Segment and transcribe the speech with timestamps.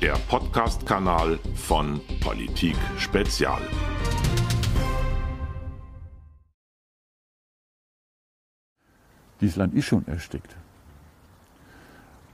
[0.00, 3.60] der Podcast-Kanal von Politik Spezial.
[9.40, 10.56] Dieses Land ist schon erstickt.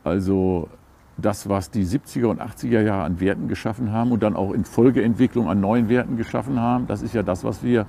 [0.02, 0.68] Also
[1.16, 4.66] das, was die 70er und 80er Jahre an Werten geschaffen haben und dann auch in
[4.66, 7.86] Folgeentwicklung an neuen Werten geschaffen haben, das ist ja das, was wir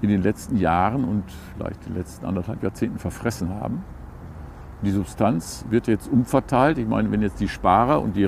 [0.00, 3.84] in den letzten Jahren und vielleicht den letzten anderthalb Jahrzehnten verfressen haben.
[4.82, 6.78] Die Substanz wird jetzt umverteilt.
[6.78, 8.26] Ich meine, wenn jetzt die Sparer und die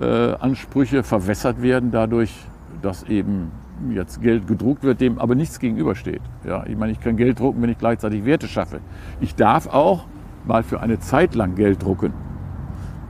[0.00, 2.34] Rentenansprüche äh, verwässert werden dadurch,
[2.80, 3.50] dass eben
[3.90, 6.22] jetzt Geld gedruckt wird, dem aber nichts gegenübersteht.
[6.44, 8.80] Ja, ich meine, ich kann Geld drucken, wenn ich gleichzeitig Werte schaffe.
[9.20, 10.06] Ich darf auch
[10.46, 12.12] mal für eine Zeit lang Geld drucken,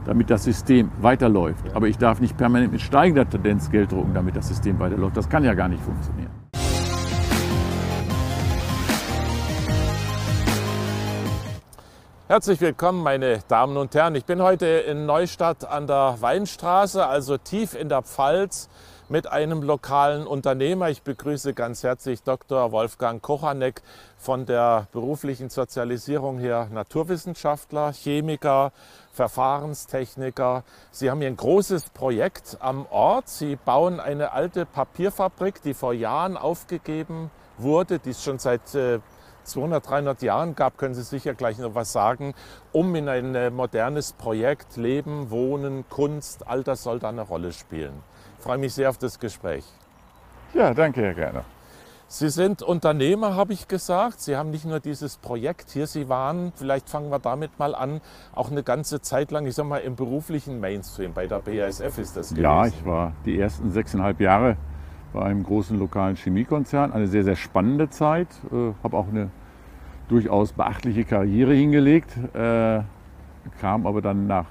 [0.05, 1.73] damit das System weiterläuft.
[1.73, 5.17] Aber ich darf nicht permanent mit steigender Tendenz Geld drucken, damit das System weiterläuft.
[5.17, 6.24] Das kann ja gar nicht funktionieren.
[12.27, 14.15] Herzlich willkommen, meine Damen und Herren.
[14.15, 18.67] Ich bin heute in Neustadt an der Weinstraße, also tief in der Pfalz,
[19.09, 20.89] mit einem lokalen Unternehmer.
[20.89, 22.71] Ich begrüße ganz herzlich Dr.
[22.71, 23.83] Wolfgang Kochanek
[24.17, 28.71] von der beruflichen Sozialisierung her Naturwissenschaftler, Chemiker,
[29.13, 30.63] Verfahrenstechniker.
[30.89, 33.29] Sie haben hier ein großes Projekt am Ort.
[33.29, 38.99] Sie bauen eine alte Papierfabrik, die vor Jahren aufgegeben wurde, die es schon seit äh,
[39.45, 42.33] 200, 300 Jahren gab, können Sie sicher gleich noch was sagen,
[42.71, 47.51] um in ein äh, modernes Projekt Leben, Wohnen, Kunst, all das soll da eine Rolle
[47.51, 47.93] spielen.
[48.37, 49.63] Ich freue mich sehr auf das Gespräch.
[50.53, 51.45] Ja, danke, Herr Gerner.
[52.07, 54.21] Sie sind Unternehmer, habe ich gesagt.
[54.21, 57.99] Sie haben nicht nur dieses Projekt hier, Sie waren, vielleicht fangen wir damit mal an,
[58.33, 61.13] auch eine ganze Zeit lang, ich sag mal, im beruflichen Mainstream.
[61.13, 62.43] Bei der BASF ist das gewesen.
[62.43, 64.55] Ja, ich war die ersten sechseinhalb Jahre
[65.15, 66.91] bei einem großen lokalen Chemiekonzern.
[66.91, 68.27] Eine sehr, sehr spannende Zeit.
[68.51, 69.29] Äh, habe auch eine
[70.09, 72.17] durchaus beachtliche Karriere hingelegt.
[72.33, 72.81] Äh,
[73.61, 74.45] kam aber dann nach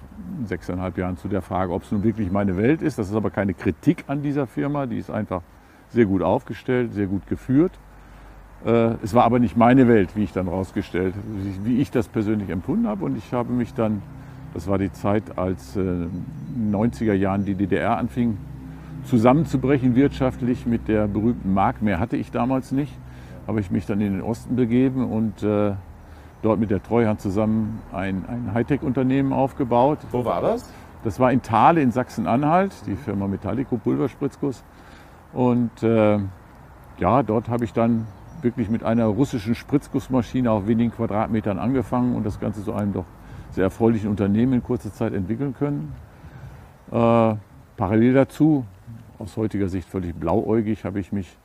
[0.45, 2.99] sechseinhalb Jahren zu der Frage, ob es nun wirklich meine Welt ist.
[2.99, 4.87] Das ist aber keine Kritik an dieser Firma.
[4.87, 5.43] Die ist einfach
[5.91, 7.73] sehr gut aufgestellt, sehr gut geführt.
[8.65, 11.15] Äh, es war aber nicht meine Welt, wie ich dann rausgestellt,
[11.65, 13.05] wie ich das persönlich empfunden habe.
[13.05, 14.01] Und ich habe mich dann,
[14.55, 16.07] das war die Zeit, als äh,
[16.71, 18.39] 90er Jahren die DDR anfing,
[19.05, 21.83] zusammenzubrechen wirtschaftlich mit der berühmten Mark.
[21.83, 22.93] Mehr hatte ich damals nicht.
[23.47, 25.75] Habe ich mich dann in den Osten begeben und äh,
[26.43, 29.99] dort mit der Treuhand zusammen ein, ein Hightech-Unternehmen aufgebaut.
[30.11, 30.71] Wo war das?
[31.05, 34.65] Das war in Thale in Sachsen-Anhalt, die Firma Metallico Pulverspritzguss.
[35.35, 36.19] Und äh,
[36.99, 38.07] ja, dort habe ich dann
[38.41, 43.05] wirklich mit einer russischen Spritzgussmaschine auf wenigen Quadratmetern angefangen und das Ganze zu einem doch
[43.51, 45.93] sehr erfreulichen Unternehmen in kurzer Zeit entwickeln können.
[46.91, 47.35] Äh,
[47.77, 48.65] parallel dazu
[49.25, 51.37] aus heutiger Sicht völlig blauäugig, habe ich mich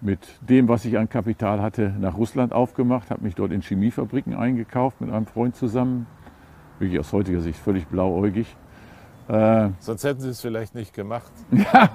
[0.00, 4.34] mit dem, was ich an Kapital hatte, nach Russland aufgemacht, habe mich dort in Chemiefabriken
[4.34, 6.06] eingekauft mit einem Freund zusammen.
[6.78, 8.54] Wirklich aus heutiger Sicht völlig blauäugig.
[9.28, 11.32] Äh, Sonst hätten Sie es vielleicht nicht gemacht.
[11.50, 11.90] ja,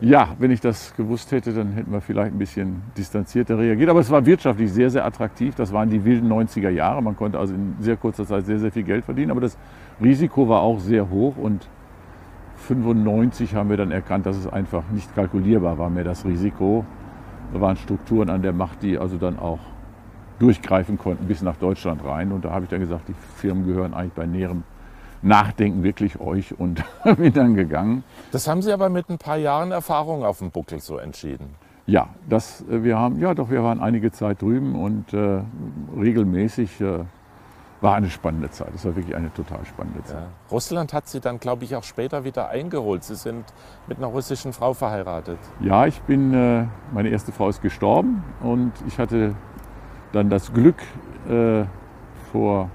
[0.00, 3.90] ja, wenn ich das gewusst hätte, dann hätten wir vielleicht ein bisschen distanzierter reagiert.
[3.90, 5.54] Aber es war wirtschaftlich sehr, sehr attraktiv.
[5.54, 7.02] Das waren die wilden 90er Jahre.
[7.02, 9.30] Man konnte also in sehr kurzer Zeit sehr, sehr viel Geld verdienen.
[9.30, 9.58] Aber das
[10.00, 11.68] Risiko war auch sehr hoch und
[12.72, 16.84] 1995 haben wir dann erkannt, dass es einfach nicht kalkulierbar war mehr das Risiko.
[17.52, 19.58] Da waren Strukturen an der Macht, die also dann auch
[20.38, 22.32] durchgreifen konnten bis nach Deutschland rein.
[22.32, 24.64] Und da habe ich dann gesagt, die Firmen gehören eigentlich bei näherem
[25.22, 26.82] Nachdenken wirklich euch und
[27.16, 28.02] bin dann gegangen.
[28.32, 31.54] Das haben Sie aber mit ein paar Jahren Erfahrung auf dem Buckel so entschieden.
[31.86, 35.42] Ja, das, äh, wir haben, ja doch, wir waren einige Zeit drüben und äh,
[35.96, 37.00] regelmäßig äh,
[37.82, 38.68] war eine spannende Zeit.
[38.74, 40.22] Es war wirklich eine total spannende Zeit.
[40.22, 40.28] Ja.
[40.50, 43.02] Russland hat Sie dann, glaube ich, auch später wieder eingeholt.
[43.02, 43.44] Sie sind
[43.88, 45.38] mit einer russischen Frau verheiratet.
[45.60, 49.34] Ja, ich bin, äh, meine erste Frau ist gestorben und ich hatte
[50.12, 50.76] dann das Glück,
[51.28, 51.64] äh,
[52.30, 52.70] vor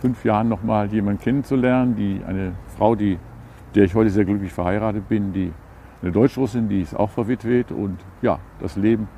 [0.00, 3.18] fünf Jahren noch mal jemanden kennenzulernen, die eine Frau, die,
[3.74, 5.52] der ich heute sehr glücklich verheiratet bin, die
[6.02, 9.08] eine Deutsch-Russin, die ist auch verwitwet und ja, das Leben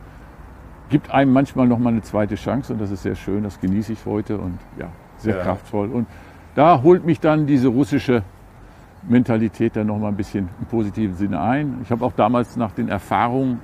[0.89, 3.93] gibt einem manchmal noch mal eine zweite Chance und das ist sehr schön, das genieße
[3.93, 5.43] ich heute und ja, sehr ja.
[5.43, 5.91] kraftvoll.
[5.91, 6.07] Und
[6.55, 8.23] da holt mich dann diese russische
[9.03, 11.79] Mentalität dann noch mal ein bisschen im positiven Sinne ein.
[11.83, 13.61] Ich habe auch damals nach den Erfahrungen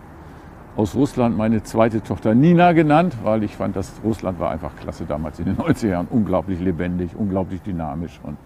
[0.77, 5.05] aus Russland meine zweite Tochter Nina genannt, weil ich fand, dass Russland war einfach klasse
[5.05, 6.09] damals in den 90er Jahren.
[6.11, 8.37] Unglaublich lebendig, unglaublich dynamisch und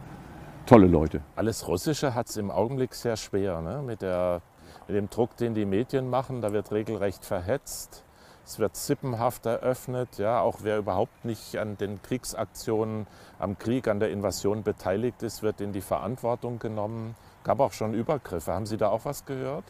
[0.67, 1.23] tolle Leute.
[1.37, 3.83] Alles Russische hat es im Augenblick sehr schwer ne?
[3.85, 4.43] mit, der,
[4.87, 6.43] mit dem Druck, den die Medien machen.
[6.43, 8.05] Da wird regelrecht verhetzt.
[8.49, 10.17] Es wird sippenhaft eröffnet.
[10.17, 13.07] Ja, auch wer überhaupt nicht an den Kriegsaktionen,
[13.39, 17.15] am Krieg, an der Invasion beteiligt ist, wird in die Verantwortung genommen.
[17.45, 18.55] Gab auch schon Übergriffe.
[18.55, 19.65] Haben Sie da auch was gehört?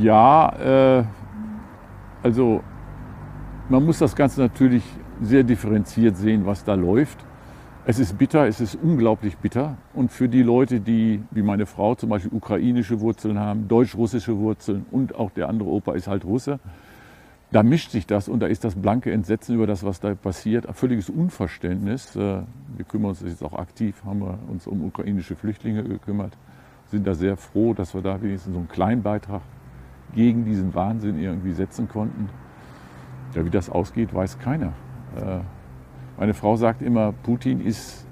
[0.00, 1.04] Ja, äh,
[2.22, 2.62] also
[3.68, 4.84] man muss das Ganze natürlich
[5.20, 7.18] sehr differenziert sehen, was da läuft.
[7.86, 9.78] Es ist bitter, es ist unglaublich bitter.
[9.94, 14.86] Und für die Leute, die, wie meine Frau zum Beispiel, ukrainische Wurzeln haben, deutsch-russische Wurzeln
[14.92, 16.60] und auch der andere Opa ist halt Russe,
[17.50, 20.66] da mischt sich das und da ist das blanke Entsetzen über das, was da passiert,
[20.66, 22.16] ein völliges Unverständnis.
[22.16, 22.42] Äh,
[22.76, 26.36] wir kümmern uns jetzt auch aktiv, haben wir uns um ukrainische Flüchtlinge gekümmert,
[26.90, 29.42] sind da sehr froh, dass wir da wenigstens so einen kleinen Beitrag
[30.14, 32.28] gegen diesen Wahnsinn irgendwie setzen konnten.
[33.34, 34.72] Ja, wie das ausgeht, weiß keiner.
[35.16, 35.40] Äh,
[36.18, 38.06] meine Frau sagt immer, Putin ist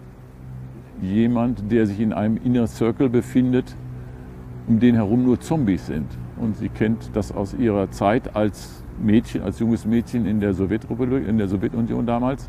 [1.01, 3.77] jemand, der sich in einem Inner Circle befindet,
[4.67, 6.07] um den herum nur Zombies sind.
[6.37, 11.27] Und sie kennt das aus ihrer Zeit als Mädchen, als junges Mädchen in der Sowjetrepublik,
[11.27, 12.49] in der Sowjetunion damals.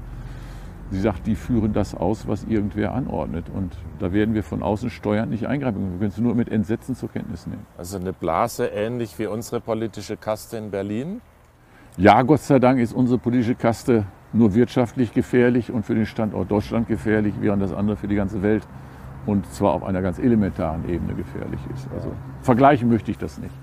[0.91, 3.45] Sie sagt, die führen das aus, was irgendwer anordnet.
[3.53, 5.93] Und da werden wir von außen steuernd nicht eingreifen.
[5.93, 7.65] Wir können es nur mit Entsetzen zur Kenntnis nehmen.
[7.77, 11.21] Also eine Blase ähnlich wie unsere politische Kaste in Berlin?
[11.97, 16.49] Ja, Gott sei Dank ist unsere politische Kaste nur wirtschaftlich gefährlich und für den Standort
[16.51, 18.67] Deutschland gefährlich, während das andere für die ganze Welt
[19.25, 21.87] und zwar auf einer ganz elementaren Ebene gefährlich ist.
[21.93, 22.11] Also
[22.41, 23.53] vergleichen möchte ich das nicht.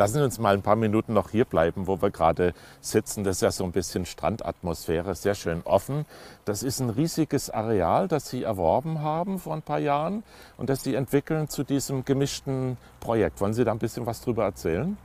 [0.00, 3.22] Lassen Sie uns mal ein paar Minuten noch hier bleiben, wo wir gerade sitzen.
[3.22, 6.06] Das ist ja so ein bisschen Strandatmosphäre, sehr schön offen.
[6.46, 10.22] Das ist ein riesiges Areal, das Sie erworben haben vor ein paar Jahren
[10.56, 13.42] und das Sie entwickeln zu diesem gemischten Projekt.
[13.42, 14.96] Wollen Sie da ein bisschen was drüber erzählen?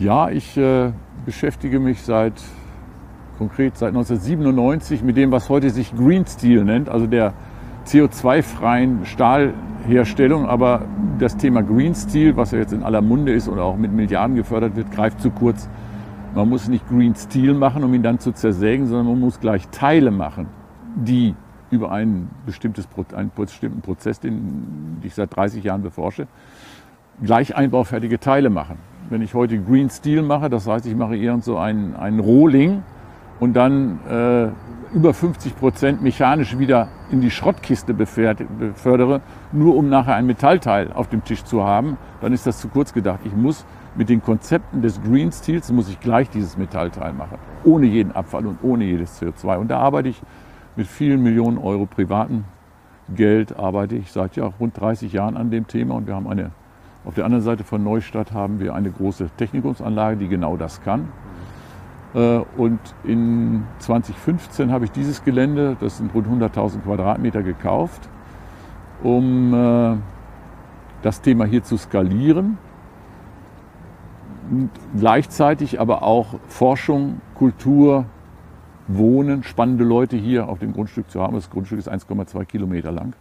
[0.00, 0.90] Ja, ich äh,
[1.24, 2.34] beschäftige mich seit
[3.38, 7.32] konkret seit 1997 mit dem, was heute sich Green Steel nennt, also der
[7.86, 9.54] CO2-freien Stahl
[9.86, 10.82] Herstellung, aber
[11.18, 14.36] das Thema Green Steel, was ja jetzt in aller Munde ist oder auch mit Milliarden
[14.36, 15.68] gefördert wird, greift zu kurz.
[16.34, 19.68] Man muss nicht Green Steel machen, um ihn dann zu zersägen, sondern man muss gleich
[19.68, 20.48] Teile machen,
[20.96, 21.34] die
[21.70, 26.26] über einen, bestimmtes, einen bestimmten Prozess, den ich seit 30 Jahren beforsche,
[27.22, 28.78] gleich einbaufertige Teile machen.
[29.08, 32.82] Wenn ich heute Green Steel mache, das heißt, ich mache irgend so einen, einen Rohling
[33.38, 34.48] und dann äh,
[34.92, 39.20] über 50 Prozent mechanisch wieder in die Schrottkiste befördere,
[39.52, 42.92] nur um nachher ein Metallteil auf dem Tisch zu haben, dann ist das zu kurz
[42.92, 43.20] gedacht.
[43.24, 43.64] Ich muss
[43.96, 48.46] mit den Konzepten des Green Steels muss ich gleich dieses Metallteil machen, ohne jeden Abfall
[48.46, 49.56] und ohne jedes CO2.
[49.56, 50.20] Und da arbeite ich
[50.76, 52.44] mit vielen Millionen Euro privaten
[53.14, 56.50] Geld, arbeite ich seit ja rund 30 Jahren an dem Thema und wir haben eine,
[57.04, 61.08] auf der anderen Seite von Neustadt haben wir eine große Technikumsanlage, die genau das kann.
[62.16, 68.08] Äh, und in 2015 habe ich dieses Gelände, das sind rund 100.000 Quadratmeter, gekauft,
[69.02, 69.96] um äh,
[71.02, 72.56] das Thema hier zu skalieren.
[74.50, 78.06] Und gleichzeitig aber auch Forschung, Kultur,
[78.88, 81.34] Wohnen, spannende Leute hier auf dem Grundstück zu haben.
[81.34, 83.14] Das Grundstück ist 1,2 Kilometer lang.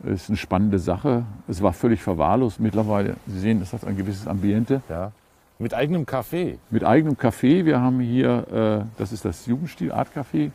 [0.00, 1.24] Das ist eine spannende Sache.
[1.48, 2.60] Es war völlig verwahrlost.
[2.60, 4.82] Mittlerweile, Sie sehen, das hat ein gewisses Ambiente.
[4.90, 5.12] Ja.
[5.58, 6.58] Mit eigenem Café?
[6.70, 7.64] Mit eigenem Café.
[7.64, 10.50] Wir haben hier, äh, das ist das Jugendstil Art Café.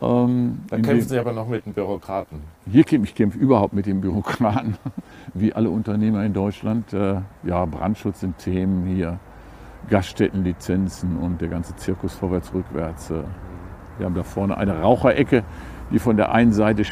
[0.00, 2.40] Ähm, da kämpfen Sie aber noch mit den Bürokraten.
[2.70, 4.76] Hier kämpfe ich kämpfe überhaupt mit den Bürokraten,
[5.34, 6.92] wie alle Unternehmer in Deutschland.
[6.92, 9.18] Äh, ja, Brandschutz sind Themen hier,
[9.88, 13.10] Gaststättenlizenzen und der ganze Zirkus vorwärts, rückwärts.
[13.10, 13.22] Äh.
[13.98, 15.42] Wir haben da vorne eine Raucherecke,
[15.90, 16.84] die von der einen Seite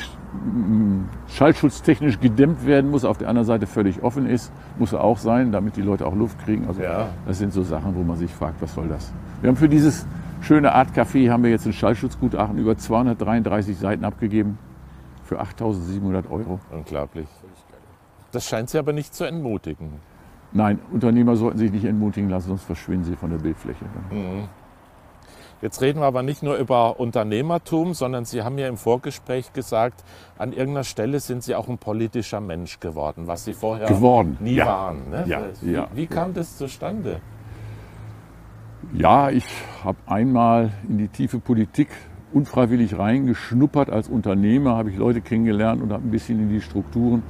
[1.29, 5.53] schallschutztechnisch gedämmt werden muss, auf der anderen Seite völlig offen ist, muss er auch sein,
[5.53, 6.67] damit die Leute auch Luft kriegen.
[6.67, 7.09] Also ja.
[7.27, 9.13] das sind so Sachen, wo man sich fragt, was soll das?
[9.41, 10.07] Wir haben für dieses
[10.41, 14.59] schöne Art Café haben wir jetzt ein Schallschutzgutachten über 233 Seiten abgegeben
[15.25, 16.61] für 8.700 Euro.
[16.71, 17.27] Unglaublich.
[18.33, 19.93] Das scheint Sie aber nicht zu entmutigen.
[20.53, 23.85] Nein, Unternehmer sollten sich nicht entmutigen lassen, sonst verschwinden sie von der Bildfläche.
[24.11, 24.49] Mhm.
[25.63, 30.05] Jetzt reden wir aber nicht nur über Unternehmertum, sondern Sie haben ja im Vorgespräch gesagt,
[30.37, 34.37] an irgendeiner Stelle sind Sie auch ein politischer Mensch geworden, was Sie vorher geworden.
[34.41, 34.67] nie ja.
[34.67, 35.11] waren.
[35.11, 35.25] Ne?
[35.27, 35.43] Ja.
[35.63, 35.89] Wie, ja.
[35.95, 37.21] wie kam das zustande?
[38.93, 39.47] Ja, ich
[39.83, 41.89] habe einmal in die tiefe Politik
[42.33, 43.89] unfreiwillig reingeschnuppert.
[43.91, 47.23] Als Unternehmer habe ich Leute kennengelernt und habe ein bisschen in die Strukturen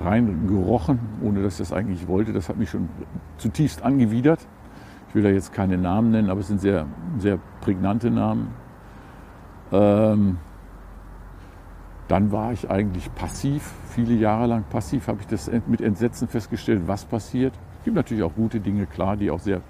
[0.00, 2.32] reingerochen, ohne dass ich das eigentlich wollte.
[2.32, 2.88] Das hat mich schon
[3.38, 4.40] zutiefst angewidert.
[5.12, 6.86] Ich will da jetzt keine Namen nennen, aber es sind sehr,
[7.18, 8.48] sehr prägnante Namen.
[9.70, 10.38] Ähm,
[12.08, 16.84] dann war ich eigentlich passiv, viele Jahre lang passiv, habe ich das mit Entsetzen festgestellt,
[16.86, 17.52] was passiert.
[17.80, 19.60] Es gibt natürlich auch gute Dinge, klar, die auch sehr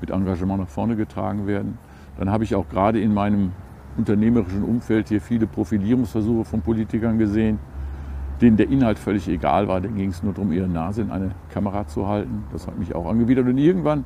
[0.00, 1.78] mit Engagement nach vorne getragen werden.
[2.18, 3.52] Dann habe ich auch gerade in meinem
[3.96, 7.60] unternehmerischen Umfeld hier viele Profilierungsversuche von Politikern gesehen,
[8.40, 9.80] denen der Inhalt völlig egal war.
[9.80, 12.42] Da ging es nur darum, ihre Nase in eine Kamera zu halten.
[12.50, 13.46] Das hat mich auch angewidert.
[13.46, 14.04] Und irgendwann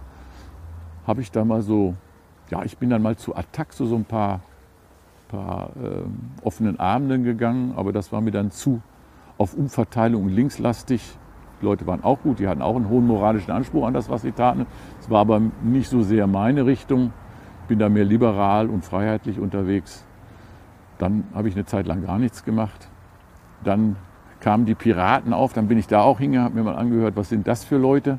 [1.06, 1.94] habe ich da mal so,
[2.50, 4.40] ja, ich bin dann mal zu Attack so, so ein paar,
[5.28, 8.82] paar äh, offenen Abenden gegangen, aber das war mir dann zu
[9.38, 11.18] auf Umverteilung linkslastig.
[11.60, 14.22] Die Leute waren auch gut, die hatten auch einen hohen moralischen Anspruch an das, was
[14.22, 14.66] sie taten.
[15.00, 17.12] Es war aber nicht so sehr meine Richtung.
[17.62, 20.04] Ich bin da mehr liberal und freiheitlich unterwegs.
[20.98, 22.88] Dann habe ich eine Zeit lang gar nichts gemacht.
[23.64, 23.96] Dann
[24.40, 27.28] kamen die Piraten auf, dann bin ich da auch hingegangen, habe mir mal angehört, was
[27.28, 28.18] sind das für Leute.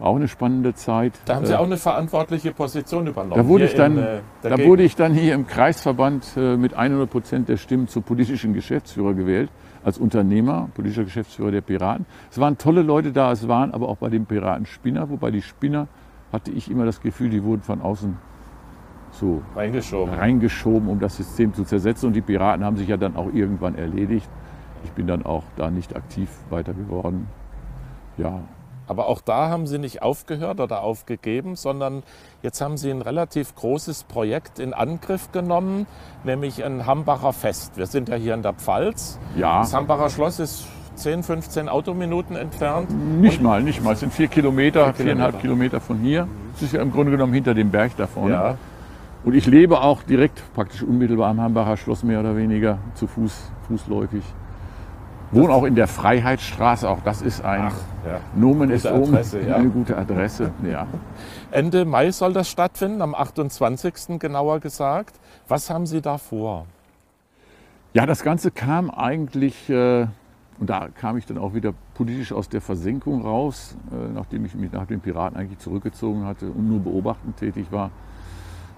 [0.00, 1.12] Auch eine spannende Zeit.
[1.26, 3.36] Da haben Sie auch eine verantwortliche Position übernommen.
[3.36, 6.72] Da wurde, ich dann, in, äh, da wurde ich dann hier im Kreisverband äh, mit
[6.72, 9.50] 100 Prozent der Stimmen zum politischen Geschäftsführer gewählt,
[9.84, 12.06] als Unternehmer, politischer Geschäftsführer der Piraten.
[12.30, 15.42] Es waren tolle Leute da, es waren aber auch bei den Piraten Spinner, wobei die
[15.42, 15.86] Spinner
[16.32, 18.16] hatte ich immer das Gefühl, die wurden von außen
[19.12, 20.14] so reingeschoben.
[20.14, 22.06] reingeschoben, um das System zu zersetzen.
[22.06, 24.28] Und die Piraten haben sich ja dann auch irgendwann erledigt.
[24.84, 27.26] Ich bin dann auch da nicht aktiv weiter geworden.
[28.16, 28.40] Ja,
[28.90, 32.02] Aber auch da haben Sie nicht aufgehört oder aufgegeben, sondern
[32.42, 35.86] jetzt haben Sie ein relativ großes Projekt in Angriff genommen,
[36.24, 37.76] nämlich ein Hambacher Fest.
[37.76, 39.20] Wir sind ja hier in der Pfalz.
[39.36, 39.60] ja.
[39.60, 40.66] Das Hambacher Schloss ist
[40.96, 42.90] 10, 15 Autominuten entfernt.
[43.20, 43.92] Nicht mal, nicht mal.
[43.92, 46.26] Es sind vier Kilometer, Vier viereinhalb Kilometer von hier.
[46.56, 48.32] Es ist ja im Grunde genommen hinter dem Berg da vorne.
[48.34, 48.58] Ja,
[49.24, 53.52] Und ich lebe auch direkt, praktisch unmittelbar am Hambacher Schloss, mehr oder weniger, zu Fuß,
[53.68, 54.24] fußläufig.
[55.32, 57.74] Wohne auch in der Freiheitsstraße, auch das ist ein Ach,
[58.06, 58.20] ja.
[58.34, 59.56] Nomen omen, Adresse, ja.
[59.56, 60.50] eine gute Adresse.
[60.68, 60.86] Ja.
[61.52, 64.18] Ende Mai soll das stattfinden, am 28.
[64.18, 65.20] genauer gesagt.
[65.46, 66.66] Was haben Sie da vor?
[67.92, 70.06] ja, das Ganze kam eigentlich, äh,
[70.58, 74.54] und da kam ich dann auch wieder politisch aus der Versenkung raus, äh, nachdem ich
[74.54, 77.90] mich nach den Piraten eigentlich zurückgezogen hatte und nur beobachtend tätig war,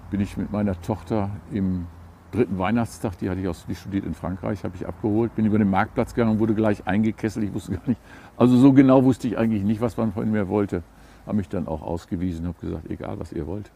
[0.09, 1.87] bin ich mit meiner Tochter im
[2.33, 5.57] dritten Weihnachtstag, die hatte ich aus, die studiert in Frankreich, habe ich abgeholt, bin über
[5.57, 7.99] den Marktplatz gegangen, wurde gleich eingekesselt, ich wusste gar nicht,
[8.37, 10.83] also so genau wusste ich eigentlich nicht, was man von mir wollte,
[11.25, 13.71] habe mich dann auch ausgewiesen, habe gesagt, egal was ihr wollt.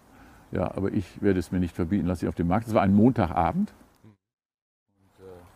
[0.51, 2.67] Ja, aber ich werde es mir nicht verbieten, lasse ich auf dem Markt.
[2.67, 3.73] Es war ein Montagabend.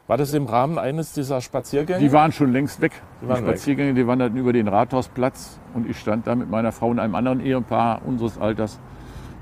[0.08, 2.02] War das im Rahmen eines dieser Spaziergänge?
[2.02, 2.92] Die waren schon längst weg.
[3.22, 3.38] Die Die.
[3.38, 7.16] Spaziergänge, die wanderten über den Rathausplatz und ich stand da mit meiner Frau und einem
[7.16, 8.82] anderen Ehepaar unseres Alters.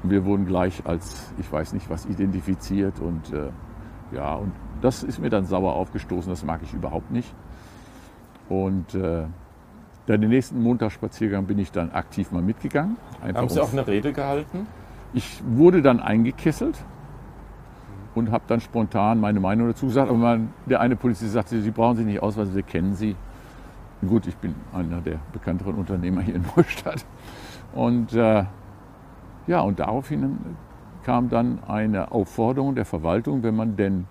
[0.03, 2.99] Und wir wurden gleich als, ich weiß nicht was, identifiziert.
[2.99, 3.49] Und äh,
[4.15, 4.51] ja, und
[4.81, 6.29] das ist mir dann sauer aufgestoßen.
[6.29, 7.33] Das mag ich überhaupt nicht.
[8.47, 9.25] Und äh,
[10.05, 12.97] dann den nächsten Montagsspaziergang bin ich dann aktiv mal mitgegangen.
[13.21, 14.67] Einfach haben Sie auch eine Rede gehalten?
[15.13, 16.77] ich wurde dann eingekesselt
[18.15, 20.09] und habe dann spontan meine Meinung dazu gesagt.
[20.09, 23.15] Aber man, der eine Polizist sagte, Sie brauchen sich nicht ausweisen, wir kennen Sie.
[24.07, 27.05] Gut, ich bin einer der bekannteren Unternehmer hier in Neustadt.
[27.73, 28.45] Und äh,
[29.49, 30.37] ja, und daraufhin
[31.03, 34.05] kam dann eine Aufforderung der Verwaltung, wenn man denn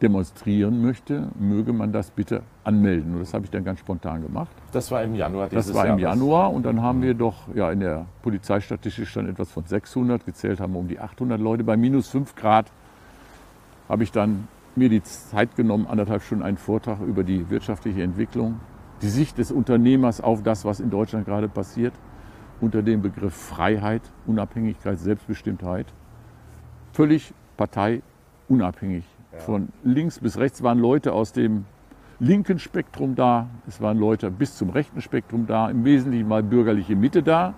[0.00, 3.14] demonstrieren möchte, möge man das bitte anmelden.
[3.14, 4.52] Und das habe ich dann ganz spontan gemacht.
[4.70, 6.20] Das war im Januar dieses Das war im Jahres.
[6.20, 10.60] Januar und dann haben wir doch, ja, in der Polizeistatistik stand etwas von 600, gezählt
[10.60, 11.64] haben wir um die 800 Leute.
[11.64, 12.70] Bei minus 5 Grad
[13.88, 14.46] habe ich dann
[14.76, 18.60] mir die Zeit genommen, anderthalb Stunden einen Vortrag über die wirtschaftliche Entwicklung,
[19.02, 21.92] die Sicht des Unternehmers auf das, was in Deutschland gerade passiert,
[22.60, 25.86] unter dem Begriff Freiheit, Unabhängigkeit, Selbstbestimmtheit,
[26.92, 29.04] völlig parteiunabhängig.
[29.38, 31.64] Von links bis rechts waren Leute aus dem
[32.18, 36.96] linken Spektrum da, es waren Leute bis zum rechten Spektrum da, im Wesentlichen mal bürgerliche
[36.96, 37.54] Mitte da.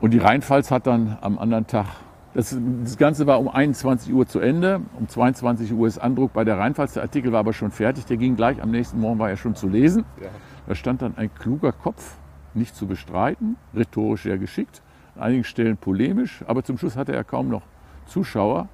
[0.00, 1.86] Und die Rheinpfalz hat dann am anderen Tag,
[2.34, 6.44] das, das Ganze war um 21 Uhr zu Ende, um 22 Uhr ist Andruck bei
[6.44, 9.30] der Rheinpfalz, der Artikel war aber schon fertig, der ging gleich, am nächsten Morgen war
[9.30, 10.04] er schon zu lesen.
[10.20, 10.28] Ja.
[10.66, 12.18] Da stand dann ein kluger Kopf,
[12.56, 14.82] nicht zu bestreiten, rhetorisch sehr geschickt,
[15.14, 17.62] an einigen Stellen polemisch, aber zum Schluss hatte er kaum noch
[18.06, 18.68] Zuschauer.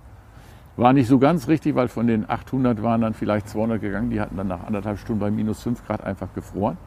[0.77, 4.21] War nicht so ganz richtig, weil von den 800 waren dann vielleicht 200 gegangen, die
[4.21, 6.79] hatten dann nach anderthalb Stunden bei minus 5 Grad einfach gefroren.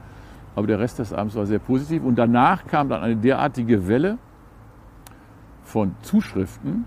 [0.56, 2.04] Aber der Rest des Abends war sehr positiv.
[2.04, 4.18] Und danach kam dann eine derartige Welle
[5.64, 6.86] von Zuschriften.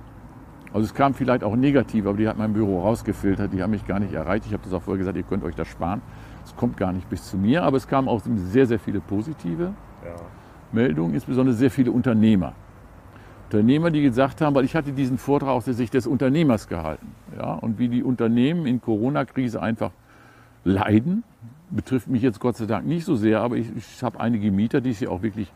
[0.72, 3.86] Also es kam vielleicht auch negativ, aber die hat mein Büro rausgefiltert, die haben mich
[3.86, 4.46] gar nicht erreicht.
[4.46, 6.02] Ich habe das auch vorher gesagt, ihr könnt euch das sparen.
[6.44, 9.72] Es kommt gar nicht bis zu mir, aber es kamen auch sehr, sehr viele positive
[10.04, 10.16] Ja.
[10.72, 12.52] Meldungen, insbesondere sehr viele Unternehmer.
[13.50, 17.06] Unternehmer, die gesagt haben, weil ich hatte diesen Vortrag aus der Sicht des Unternehmers gehalten.
[17.36, 19.90] Ja, und wie die Unternehmen in Corona-Krise einfach
[20.64, 21.24] leiden,
[21.70, 24.80] betrifft mich jetzt Gott sei Dank nicht so sehr, aber ich, ich habe einige Mieter,
[24.82, 25.50] die es ja auch wirklich,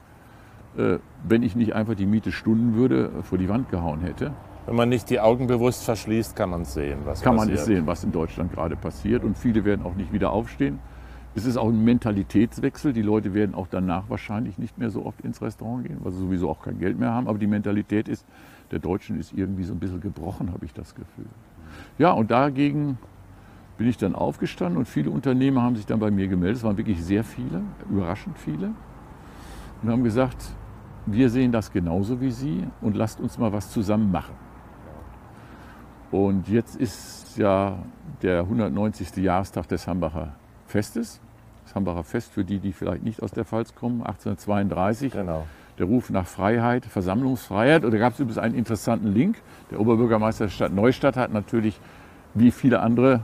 [0.78, 4.32] äh, wenn ich nicht einfach die Miete stunden würde, vor die Wand gehauen hätte.
[4.66, 7.58] Wenn man nicht die Augen bewusst verschließt, kann man sehen, was Kann man passiert.
[7.58, 9.24] nicht sehen, was in Deutschland gerade passiert.
[9.24, 10.78] Und viele werden auch nicht wieder aufstehen.
[11.34, 12.92] Es ist auch ein Mentalitätswechsel.
[12.92, 16.18] Die Leute werden auch danach wahrscheinlich nicht mehr so oft ins Restaurant gehen, weil sie
[16.18, 17.26] sowieso auch kein Geld mehr haben.
[17.26, 18.26] Aber die Mentalität ist,
[18.70, 21.26] der Deutschen ist irgendwie so ein bisschen gebrochen, habe ich das Gefühl.
[21.98, 22.98] Ja, und dagegen
[23.78, 26.58] bin ich dann aufgestanden und viele Unternehmer haben sich dann bei mir gemeldet.
[26.58, 28.72] Es waren wirklich sehr viele, überraschend viele.
[29.82, 30.54] Und haben gesagt,
[31.06, 34.34] wir sehen das genauso wie Sie und lasst uns mal was zusammen machen.
[36.10, 37.78] Und jetzt ist ja
[38.20, 39.16] der 190.
[39.16, 40.34] Jahrestag des Hambacher
[40.72, 41.20] Festes.
[41.64, 45.12] Das Hambacher Fest, für die, die vielleicht nicht aus der Pfalz kommen, 1832.
[45.12, 45.44] Genau.
[45.78, 47.84] der Ruf nach Freiheit, Versammlungsfreiheit.
[47.84, 49.36] Und da gab es übrigens einen interessanten Link.
[49.70, 51.78] Der Oberbürgermeister der Stadt Neustadt hat natürlich,
[52.34, 53.20] wie viele andere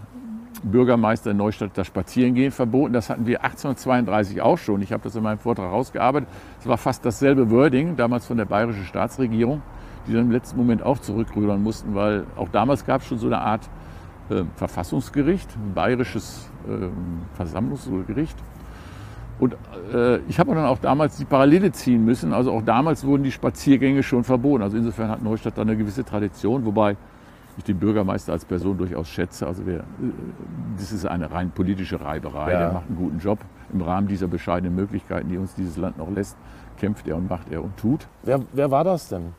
[0.62, 2.92] Bürgermeister in Neustadt, das Spazierengehen verboten.
[2.92, 4.82] Das hatten wir 1832 auch schon.
[4.82, 6.28] Ich habe das in meinem Vortrag rausgearbeitet.
[6.60, 9.62] Es war fast dasselbe Wording, damals von der bayerischen Staatsregierung,
[10.06, 13.26] die dann im letzten Moment auch zurückrudern mussten, weil auch damals gab es schon so
[13.26, 13.68] eine Art
[14.30, 16.88] äh, Verfassungsgericht, ein bayerisches äh,
[17.34, 18.36] Versammlungsgericht.
[19.38, 19.56] Und
[19.92, 22.32] äh, ich habe dann auch damals die Parallele ziehen müssen.
[22.32, 24.62] Also auch damals wurden die Spaziergänge schon verboten.
[24.62, 26.96] Also insofern hat Neustadt da eine gewisse Tradition, wobei
[27.56, 29.46] ich den Bürgermeister als Person durchaus schätze.
[29.46, 29.82] Also wir, äh,
[30.76, 32.52] das ist eine rein politische Reiberei.
[32.52, 32.58] Ja.
[32.58, 33.38] Der macht einen guten Job.
[33.72, 36.36] Im Rahmen dieser bescheidenen Möglichkeiten, die uns dieses Land noch lässt,
[36.78, 38.08] kämpft er und macht er und tut.
[38.22, 39.34] Wer, wer war das denn?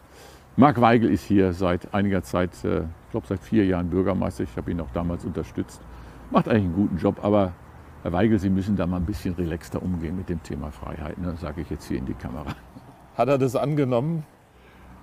[0.55, 4.43] Marc Weigel ist hier seit einiger Zeit, äh, ich glaube seit vier Jahren Bürgermeister.
[4.43, 5.81] Ich habe ihn auch damals unterstützt.
[6.31, 7.53] Macht eigentlich einen guten Job, aber
[8.03, 11.35] Herr Weigel, Sie müssen da mal ein bisschen relaxter umgehen mit dem Thema Freiheit, ne?
[11.41, 12.55] sage ich jetzt hier in die Kamera.
[13.17, 14.23] Hat er das angenommen?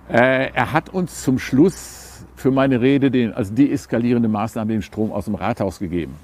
[0.09, 5.11] Äh, er hat uns zum Schluss für meine Rede den, als deeskalierende Maßnahme den Strom
[5.11, 6.15] aus dem Rathaus gegeben.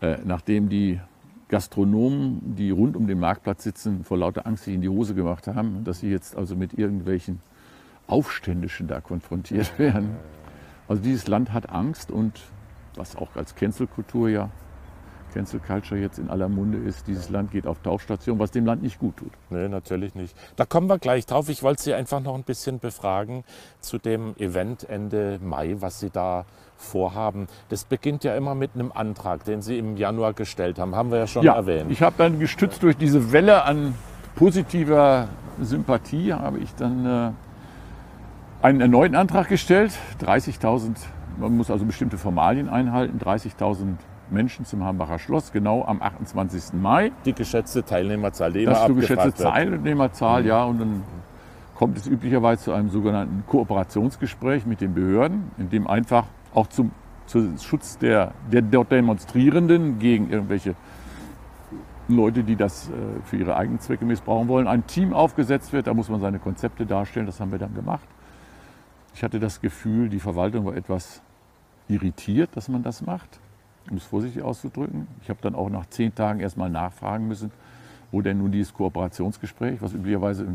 [0.00, 1.00] Äh, nachdem die
[1.48, 5.48] Gastronomen, die rund um den Marktplatz sitzen, vor lauter Angst sich in die Hose gemacht
[5.48, 7.40] haben, dass sie jetzt also mit irgendwelchen
[8.06, 10.10] Aufständischen da konfrontiert werden.
[10.86, 12.40] Also dieses Land hat Angst und
[12.96, 14.50] was auch als Cancelkultur ja
[15.36, 18.82] Cancel Culture jetzt in aller Munde ist, dieses Land geht auf Tauchstation, was dem Land
[18.82, 19.32] nicht gut tut.
[19.50, 20.34] Nee, natürlich nicht.
[20.56, 21.50] Da kommen wir gleich drauf.
[21.50, 23.44] Ich wollte Sie einfach noch ein bisschen befragen
[23.80, 26.46] zu dem Event Ende Mai, was Sie da
[26.78, 27.48] vorhaben.
[27.68, 31.18] Das beginnt ja immer mit einem Antrag, den Sie im Januar gestellt haben, haben wir
[31.18, 31.90] ja schon ja, erwähnt.
[31.90, 33.94] Ich habe dann gestützt durch diese Welle an
[34.36, 35.28] positiver
[35.60, 37.32] Sympathie, habe ich dann äh,
[38.62, 39.92] einen erneuten Antrag gestellt.
[40.22, 40.96] 30.000,
[41.36, 43.96] man muss also bestimmte Formalien einhalten, 30.000
[44.30, 46.72] Menschen zum Hambacher Schloss, genau am 28.
[46.74, 47.12] Mai.
[47.24, 50.48] Die geschätzte Teilnehmerzahl, die Das ist die geschätzte Teilnehmerzahl, mhm.
[50.48, 50.64] ja.
[50.64, 51.02] Und dann
[51.76, 56.24] kommt es üblicherweise zu einem sogenannten Kooperationsgespräch mit den Behörden, in dem einfach
[56.54, 56.90] auch zum,
[57.26, 60.74] zum Schutz der, der dort Demonstrierenden gegen irgendwelche
[62.08, 62.92] Leute, die das äh,
[63.24, 65.86] für ihre eigenen Zwecke missbrauchen wollen, ein Team aufgesetzt wird.
[65.86, 67.26] Da muss man seine Konzepte darstellen.
[67.26, 68.06] Das haben wir dann gemacht.
[69.14, 71.22] Ich hatte das Gefühl, die Verwaltung war etwas
[71.88, 73.38] irritiert, dass man das macht
[73.90, 75.06] um es vorsichtig auszudrücken.
[75.22, 77.50] Ich habe dann auch nach zehn Tagen erstmal nachfragen müssen,
[78.10, 80.46] wo denn nun dieses Kooperationsgespräch, was üblicherweise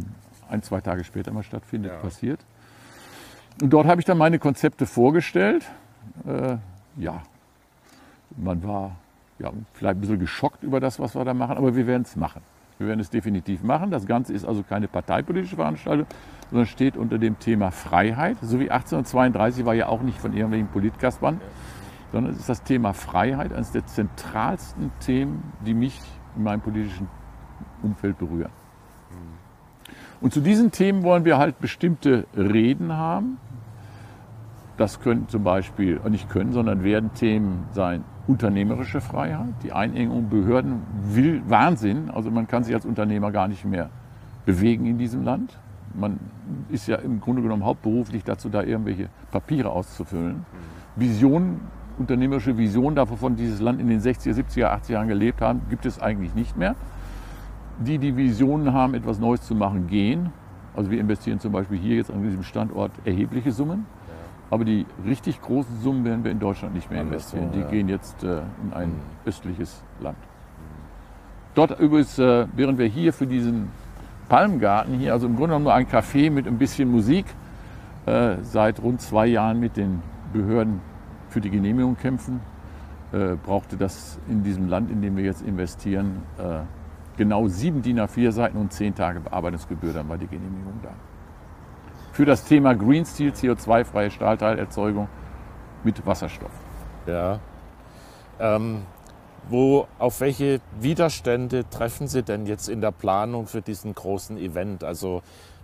[0.49, 1.97] ein, zwei Tage später mal stattfindet, ja.
[1.99, 2.39] passiert.
[3.61, 5.69] Und dort habe ich dann meine Konzepte vorgestellt.
[6.25, 6.57] Äh,
[6.97, 7.21] ja,
[8.37, 8.95] man war
[9.39, 12.15] ja, vielleicht ein bisschen geschockt über das, was wir da machen, aber wir werden es
[12.15, 12.41] machen.
[12.77, 13.91] Wir werden es definitiv machen.
[13.91, 16.07] Das Ganze ist also keine parteipolitische Veranstaltung,
[16.51, 18.37] sondern steht unter dem Thema Freiheit.
[18.41, 21.35] So wie 1832 war ja auch nicht von irgendwelchen Politkaspern.
[21.35, 21.47] Ja
[22.11, 25.99] sondern es ist das Thema Freiheit, eines der zentralsten Themen, die mich
[26.35, 27.07] in meinem politischen
[27.81, 28.51] Umfeld berühren.
[30.19, 33.37] Und zu diesen Themen wollen wir halt bestimmte Reden haben.
[34.77, 40.83] Das können zum Beispiel, nicht können, sondern werden Themen sein, unternehmerische Freiheit, die Einengung Behörden,
[41.03, 42.11] will Wahnsinn.
[42.11, 43.89] Also man kann sich als Unternehmer gar nicht mehr
[44.45, 45.57] bewegen in diesem Land.
[45.93, 46.19] Man
[46.69, 50.45] ist ja im Grunde genommen hauptberuflich dazu da, irgendwelche Papiere auszufüllen.
[50.95, 51.61] Visionen
[51.97, 56.01] unternehmerische Vision davon dieses Land in den 60er, 70er, 80er Jahren gelebt haben, gibt es
[56.01, 56.75] eigentlich nicht mehr.
[57.79, 60.31] Die, die Visionen haben, etwas Neues zu machen, gehen.
[60.75, 63.85] Also wir investieren zum Beispiel hier jetzt an diesem Standort erhebliche Summen.
[64.49, 67.51] Aber die richtig großen Summen werden wir in Deutschland nicht mehr investieren.
[67.53, 68.95] Die gehen jetzt äh, in ein mhm.
[69.25, 70.17] östliches Land.
[71.55, 73.69] Dort übrigens, äh, während wir hier für diesen
[74.31, 77.25] Palmgarten hier, also im Grunde genommen nur ein Café mit ein bisschen Musik,
[78.05, 80.79] äh, seit rund zwei Jahren mit den Behörden
[81.27, 82.39] für die Genehmigung kämpfen,
[83.11, 86.61] äh, brauchte das in diesem Land, in dem wir jetzt investieren, äh,
[87.17, 90.91] genau sieben DIN A4 Seiten und zehn Tage Bearbeitungsgebühr, dann war die Genehmigung da.
[92.13, 95.09] Für das Thema Green Steel, CO2-freie Stahlteilerzeugung
[95.83, 96.53] mit Wasserstoff.
[97.05, 97.39] Ja.
[98.39, 98.83] Ähm,
[99.49, 104.83] wo, auf welche Widerstände treffen Sie denn jetzt in der Planung für diesen großen Event?
[104.83, 105.21] Also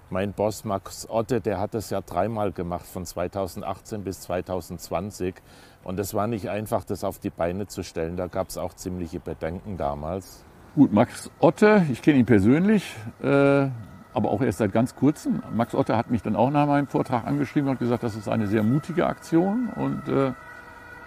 [0.10, 5.36] mein Boss Max Otte, der hat das ja dreimal gemacht, von 2018 bis 2020.
[5.84, 8.18] Und es war nicht einfach, das auf die Beine zu stellen.
[8.18, 10.44] Da gab es auch ziemliche Bedenken damals.
[10.76, 13.68] Gut, Max Otte, ich kenne ihn persönlich, äh,
[14.13, 15.42] aber auch erst seit ganz kurzem.
[15.54, 18.48] Max Otte hat mich dann auch nach meinem Vortrag angeschrieben und gesagt, das ist eine
[18.48, 19.70] sehr mutige Aktion.
[19.76, 20.34] Und äh,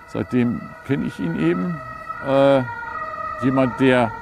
[0.09, 1.81] seitdem kenne ich ihn eben.
[2.27, 2.63] Äh,
[3.43, 4.13] jemand, der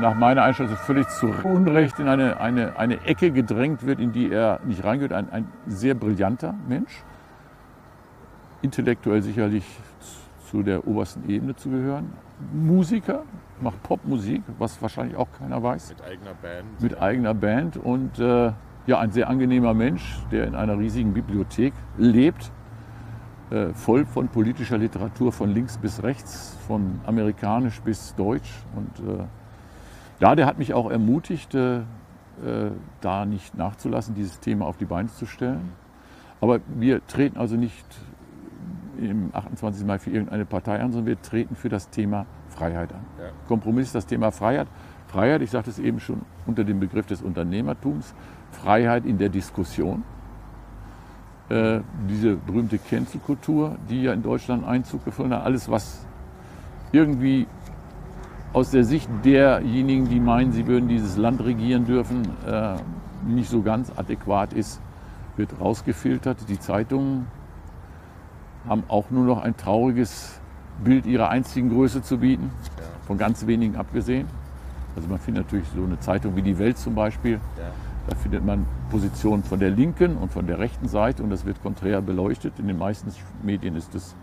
[0.00, 4.30] nach meiner Einschätzung völlig zu Unrecht in eine, eine, eine Ecke gedrängt wird, in die
[4.30, 5.12] er nicht reingehört.
[5.12, 7.02] Ein, ein sehr brillanter Mensch,
[8.62, 9.64] intellektuell sicherlich
[10.50, 12.12] zu der obersten Ebene zu gehören.
[12.52, 13.22] Musiker,
[13.60, 15.90] macht Popmusik, was wahrscheinlich auch keiner weiß.
[15.90, 16.82] Mit eigener Band.
[16.82, 18.52] Mit eigener Band und äh,
[18.86, 22.50] ja, ein sehr angenehmer Mensch, der in einer riesigen Bibliothek lebt,
[23.74, 28.50] voll von politischer Literatur von links bis rechts, von amerikanisch bis deutsch.
[28.74, 29.24] Und äh,
[30.20, 31.82] ja, der hat mich auch ermutigt, äh, äh,
[33.00, 35.72] da nicht nachzulassen, dieses Thema auf die Beine zu stellen.
[36.40, 37.84] Aber wir treten also nicht
[38.98, 39.84] im 28.
[39.84, 43.04] Mai für irgendeine Partei an, sondern wir treten für das Thema Freiheit an.
[43.18, 43.30] Ja.
[43.48, 44.68] Kompromiss das Thema Freiheit.
[45.08, 48.14] Freiheit, ich sagte es eben schon unter dem Begriff des Unternehmertums,
[48.50, 50.04] Freiheit in der Diskussion.
[51.52, 56.06] Äh, diese berühmte Cancel-Kultur, die ja in Deutschland Einzug gefunden hat, alles was
[56.92, 57.46] irgendwie
[58.54, 62.76] aus der Sicht derjenigen, die meinen, sie würden dieses Land regieren dürfen, äh,
[63.26, 64.80] nicht so ganz adäquat ist,
[65.36, 66.38] wird rausgefiltert.
[66.48, 67.26] Die Zeitungen
[68.66, 70.40] haben auch nur noch ein trauriges
[70.82, 72.50] Bild ihrer einzigen Größe zu bieten,
[73.06, 74.26] von ganz wenigen abgesehen.
[74.96, 77.40] Also man findet natürlich so eine Zeitung wie die Welt zum Beispiel.
[78.08, 81.62] Da findet man Positionen von der linken und von der rechten Seite und das wird
[81.62, 82.58] konträr beleuchtet.
[82.58, 83.12] In den meisten
[83.42, 84.16] Medien ist es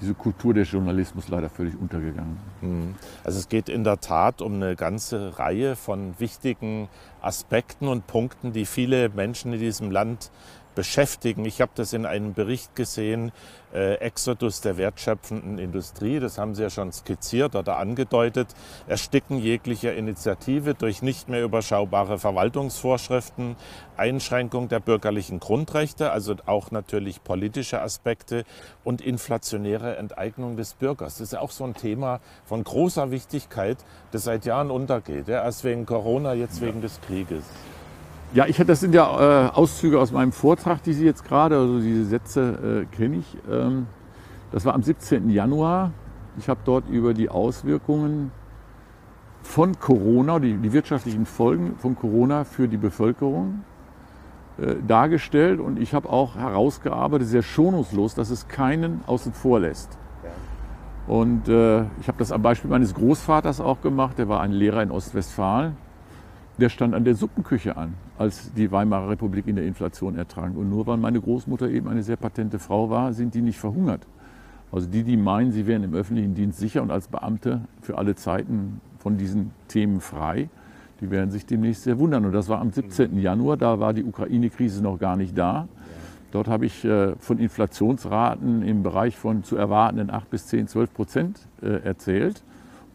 [0.00, 2.36] diese Kultur des Journalismus leider völlig untergegangen.
[2.60, 2.94] Mhm.
[3.24, 6.88] Also es geht in der Tat um eine ganze Reihe von wichtigen
[7.20, 10.30] Aspekten und Punkten, die viele Menschen in diesem Land
[10.76, 11.44] beschäftigen.
[11.44, 13.32] Ich habe das in einem Bericht gesehen,
[13.74, 18.48] äh, Exodus der wertschöpfenden Industrie, das haben Sie ja schon skizziert oder angedeutet,
[18.86, 23.56] Ersticken jeglicher Initiative durch nicht mehr überschaubare Verwaltungsvorschriften,
[23.96, 28.44] Einschränkung der bürgerlichen Grundrechte, also auch natürlich politische Aspekte
[28.84, 31.14] und inflationäre Enteignung des Bürgers.
[31.14, 33.78] Das ist ja auch so ein Thema von großer Wichtigkeit,
[34.12, 35.26] das seit Jahren untergeht.
[35.26, 37.44] Ja, erst wegen Corona, jetzt wegen des Krieges.
[38.34, 41.78] Ja, ich, das sind ja äh, Auszüge aus meinem Vortrag, die Sie jetzt gerade, also
[41.80, 43.36] diese Sätze äh, kenne ich.
[43.50, 43.86] Ähm,
[44.52, 45.30] das war am 17.
[45.30, 45.92] Januar.
[46.38, 48.32] Ich habe dort über die Auswirkungen
[49.42, 53.64] von Corona, die, die wirtschaftlichen Folgen von Corona für die Bevölkerung
[54.58, 59.96] äh, dargestellt und ich habe auch herausgearbeitet, sehr schonungslos, dass es keinen außen vor lässt.
[61.06, 64.82] Und äh, ich habe das am Beispiel meines Großvaters auch gemacht, der war ein Lehrer
[64.82, 65.76] in Ostwestfalen
[66.58, 70.56] der stand an der Suppenküche an, als die Weimarer Republik in der Inflation ertrank.
[70.56, 74.06] Und nur weil meine Großmutter eben eine sehr patente Frau war, sind die nicht verhungert.
[74.72, 78.14] Also die, die meinen, sie wären im öffentlichen Dienst sicher und als Beamte für alle
[78.14, 80.48] Zeiten von diesen Themen frei,
[81.00, 82.24] die werden sich demnächst sehr wundern.
[82.24, 83.18] Und das war am 17.
[83.18, 85.68] Januar, da war die Ukraine-Krise noch gar nicht da.
[86.32, 90.92] Dort habe ich äh, von Inflationsraten im Bereich von zu erwartenden 8 bis 10, 12
[90.92, 92.42] Prozent äh, erzählt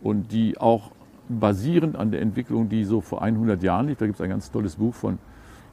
[0.02, 0.92] und die auch
[1.40, 3.98] basierend an der Entwicklung, die so vor 100 Jahren lief.
[3.98, 5.20] Da gibt es ein ganz tolles Buch von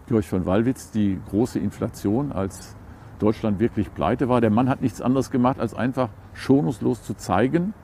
[0.07, 2.77] Georg von Wallwitz, die große Inflation, als
[3.19, 4.41] Deutschland wirklich pleite war.
[4.41, 7.75] Der Mann hat nichts anderes gemacht, als einfach schonungslos zu zeigen,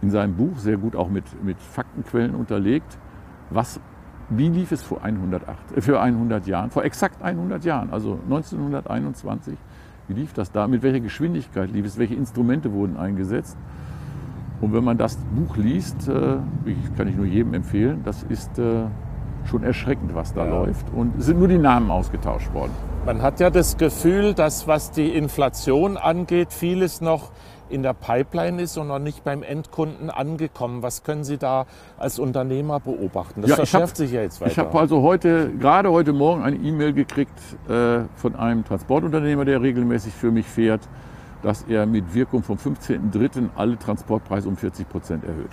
[0.00, 2.98] in seinem Buch, sehr gut auch mit, mit Faktenquellen unterlegt,
[3.50, 3.80] was,
[4.30, 9.56] wie lief es vor 108, äh, für 100 Jahren, vor exakt 100 Jahren, also 1921,
[10.08, 13.56] wie lief das da, mit welcher Geschwindigkeit lief es, welche Instrumente wurden eingesetzt.
[14.60, 16.36] Und wenn man das Buch liest, äh,
[16.96, 18.84] kann ich nur jedem empfehlen, das ist äh,
[19.48, 20.50] schon erschreckend, was da ja.
[20.50, 20.86] läuft.
[20.92, 22.72] Und es sind nur die Namen ausgetauscht worden.
[23.06, 27.30] Man hat ja das Gefühl, dass was die Inflation angeht, vieles noch
[27.70, 30.82] in der Pipeline ist und noch nicht beim Endkunden angekommen.
[30.82, 31.66] Was können Sie da
[31.98, 33.42] als Unternehmer beobachten?
[33.42, 34.50] Das ja, verschärft hab, sich ja jetzt weiter.
[34.50, 39.62] Ich habe also heute, gerade heute Morgen eine E-Mail gekriegt äh, von einem Transportunternehmer, der
[39.62, 40.80] regelmäßig für mich fährt
[41.42, 43.50] dass er mit Wirkung vom 15.03.
[43.56, 45.50] alle Transportpreise um 40 Prozent erhöht.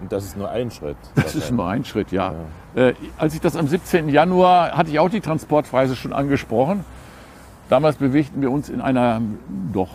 [0.00, 0.96] Und das ist nur ein Schritt.
[1.14, 2.34] Das ist nur ein Schritt, ja.
[2.74, 2.88] ja.
[2.88, 4.08] Äh, als ich das am 17.
[4.08, 6.84] Januar hatte ich auch die Transportpreise schon angesprochen.
[7.68, 9.20] Damals bewegten wir uns in einer
[9.72, 9.88] doch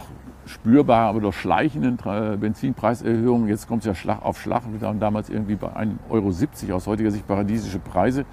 [0.45, 3.47] spürbar, aber doch schleichenden Benzinpreiserhöhung.
[3.47, 4.63] Jetzt kommt es ja Schlag auf Schlag.
[4.71, 8.25] Wir waren damals irgendwie bei 1,70 Euro aus heutiger Sicht paradiesische Preise.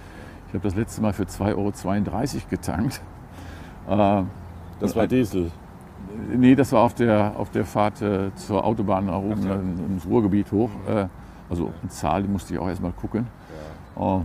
[0.49, 1.73] Ich habe das letzte Mal für 2,32 Euro
[2.51, 3.01] getankt.
[3.89, 4.23] Äh,
[4.81, 5.51] das war Diesel.
[6.37, 9.53] Nee, das war auf der, auf der Fahrt äh, zur Autobahn nach oben, so.
[9.53, 10.71] ins Ruhrgebiet hoch.
[10.89, 11.07] Äh,
[11.51, 13.27] also eine Zahl, die musste ich auch erstmal gucken.
[13.97, 14.19] Ja.
[14.19, 14.21] Äh,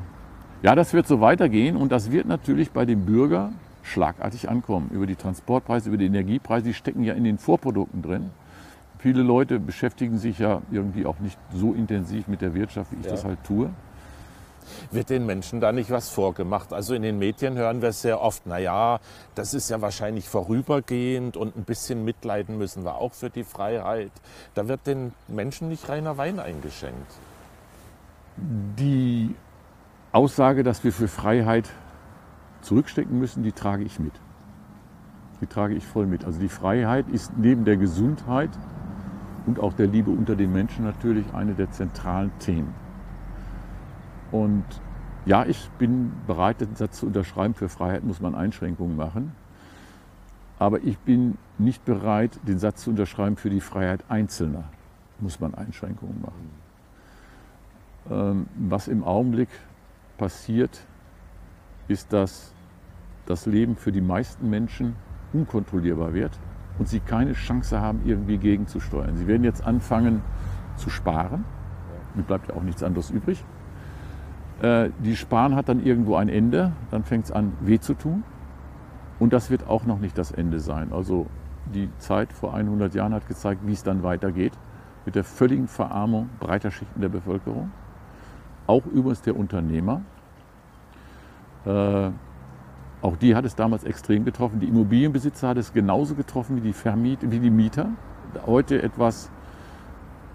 [0.64, 4.90] ja, das wird so weitergehen und das wird natürlich bei dem Bürger schlagartig ankommen.
[4.94, 8.30] Über die Transportpreise, über die Energiepreise, die stecken ja in den Vorprodukten drin.
[8.98, 13.06] Viele Leute beschäftigen sich ja irgendwie auch nicht so intensiv mit der Wirtschaft, wie ich
[13.06, 13.12] ja.
[13.12, 13.70] das halt tue.
[14.92, 16.74] Wird den Menschen da nicht was vorgemacht?
[16.74, 19.00] Also in den Medien hören wir sehr oft, naja,
[19.36, 24.12] das ist ja wahrscheinlich vorübergehend und ein bisschen mitleiden müssen wir auch für die Freiheit.
[24.56, 27.12] Da wird den Menschen nicht reiner Wein eingeschenkt.
[28.38, 29.36] Die
[30.12, 31.70] Aussage, dass wir für Freiheit
[32.62, 34.14] zurückstecken müssen, die trage ich mit.
[35.42, 36.26] Die trage ich voll mit.
[36.26, 38.50] Also die Freiheit ist neben der Gesundheit
[39.46, 42.74] und auch der Liebe unter den Menschen natürlich eine der zentralen Themen.
[44.34, 44.66] Und
[45.26, 49.32] ja, ich bin bereit, den Satz zu unterschreiben, für Freiheit muss man Einschränkungen machen.
[50.58, 54.64] Aber ich bin nicht bereit, den Satz zu unterschreiben, für die Freiheit Einzelner
[55.20, 56.50] muss man Einschränkungen machen.
[58.10, 59.50] Ähm, was im Augenblick
[60.18, 60.82] passiert,
[61.88, 62.54] ist, dass
[63.28, 64.96] das Leben für die meisten Menschen
[65.32, 66.32] unkontrollierbar wird
[66.80, 69.16] und sie keine Chance haben, irgendwie gegenzusteuern.
[69.16, 70.24] Sie werden jetzt anfangen
[70.76, 71.46] zu sparen.
[72.16, 73.44] Mir bleibt ja auch nichts anderes übrig.
[74.64, 78.24] Äh, die Sparen hat dann irgendwo ein Ende, dann fängt es an, weh zu tun.
[79.20, 80.92] Und das wird auch noch nicht das Ende sein.
[80.92, 81.28] Also
[81.74, 84.54] die Zeit vor 100 Jahren hat gezeigt, wie es dann weitergeht
[85.06, 87.72] mit der völligen Verarmung breiter Schichten der Bevölkerung,
[88.68, 90.02] auch übrigens der Unternehmer.
[91.66, 92.10] Äh,
[93.02, 94.62] auch die hat es damals extrem getroffen.
[94.62, 97.90] Die Immobilienbesitzer hat es genauso getroffen wie die, Vermiet wie die Mieter.
[98.46, 99.30] Heute etwas,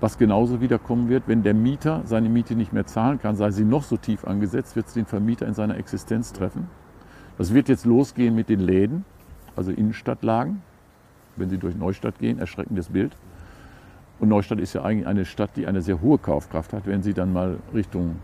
[0.00, 1.24] was genauso wiederkommen wird.
[1.26, 4.76] Wenn der Mieter seine Miete nicht mehr zahlen kann, sei sie noch so tief angesetzt,
[4.76, 6.68] wird es den Vermieter in seiner Existenz treffen.
[7.36, 9.04] Das wird jetzt losgehen mit den Läden,
[9.56, 10.62] also Innenstadtlagen.
[11.36, 13.16] Wenn Sie durch Neustadt gehen, erschreckendes Bild.
[14.18, 16.86] Und Neustadt ist ja eigentlich eine Stadt, die eine sehr hohe Kaufkraft hat.
[16.86, 18.16] Wenn Sie dann mal Richtung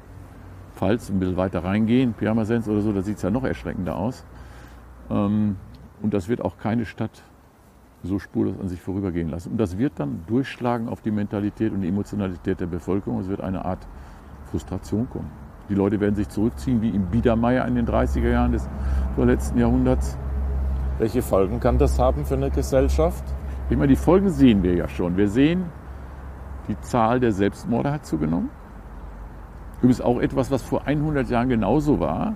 [0.74, 4.24] Pfalz ein bisschen weiter reingehen, Pirmasens oder so, da sieht es ja noch erschreckender aus.
[5.10, 5.56] Ähm,
[6.02, 7.22] und das wird auch keine Stadt
[8.04, 9.52] so spurlos an sich vorübergehen lassen.
[9.52, 13.20] Und das wird dann durchschlagen auf die Mentalität und die Emotionalität der Bevölkerung.
[13.20, 13.86] Es wird eine Art
[14.50, 15.30] Frustration kommen.
[15.68, 18.68] Die Leute werden sich zurückziehen, wie im Biedermeier in den 30er Jahren des
[19.16, 20.18] vorletzten Jahrhunderts.
[20.98, 23.24] Welche Folgen kann das haben für eine Gesellschaft?
[23.70, 25.16] Ich meine, die Folgen sehen wir ja schon.
[25.16, 25.64] Wir sehen,
[26.68, 28.50] die Zahl der Selbstmorde hat zugenommen.
[29.78, 32.34] Übrigens auch etwas, was vor 100 Jahren genauso war.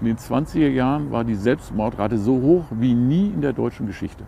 [0.00, 4.24] In den 20er Jahren war die Selbstmordrate so hoch wie nie in der deutschen Geschichte.